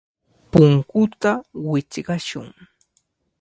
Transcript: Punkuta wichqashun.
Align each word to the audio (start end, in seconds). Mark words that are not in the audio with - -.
Punkuta 0.51 1.31
wichqashun. 1.69 2.49